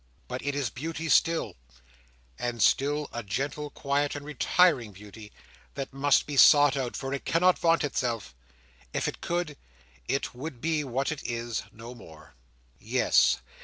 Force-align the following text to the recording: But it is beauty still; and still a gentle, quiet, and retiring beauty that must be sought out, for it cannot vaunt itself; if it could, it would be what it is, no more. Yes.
But 0.27 0.41
it 0.43 0.55
is 0.55 0.71
beauty 0.71 1.09
still; 1.09 1.53
and 2.39 2.59
still 2.59 3.07
a 3.13 3.21
gentle, 3.21 3.69
quiet, 3.69 4.15
and 4.15 4.25
retiring 4.25 4.93
beauty 4.93 5.31
that 5.75 5.93
must 5.93 6.25
be 6.25 6.35
sought 6.37 6.75
out, 6.75 6.95
for 6.97 7.13
it 7.13 7.23
cannot 7.23 7.59
vaunt 7.59 7.83
itself; 7.83 8.33
if 8.93 9.07
it 9.07 9.21
could, 9.21 9.57
it 10.07 10.33
would 10.33 10.59
be 10.59 10.83
what 10.83 11.11
it 11.11 11.21
is, 11.23 11.61
no 11.71 11.93
more. 11.93 12.33
Yes. 12.79 13.41